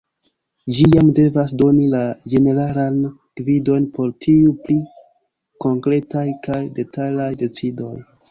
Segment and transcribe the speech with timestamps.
[0.75, 1.99] Ĝi jam devas doni la
[2.33, 2.97] ĝeneralan
[3.41, 4.79] gvidon por tiuj pli
[5.65, 7.95] konkretaj kaj detalaj decidoj.